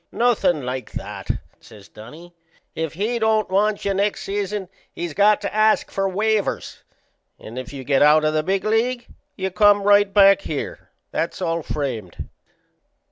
"Nothin' 0.11 0.63
like 0.65 0.93
that," 0.93 1.29
says 1.59 1.87
Dunnie. 1.87 2.33
"If 2.75 2.93
he 2.93 3.19
don't 3.19 3.51
want 3.51 3.85
you 3.85 3.93
next 3.93 4.23
season 4.23 4.67
he's 4.91 5.13
got 5.13 5.39
to 5.41 5.53
ask 5.53 5.91
for 5.91 6.09
waivers; 6.09 6.77
and 7.39 7.59
if 7.59 7.71
you 7.71 7.83
get 7.83 8.01
out 8.01 8.25
o' 8.25 8.31
the 8.31 8.41
big 8.41 8.63
league 8.65 9.05
you 9.35 9.51
come 9.51 9.83
right 9.83 10.11
back 10.11 10.41
here. 10.41 10.89
That's 11.11 11.39
all 11.39 11.61
framed." 11.61 12.27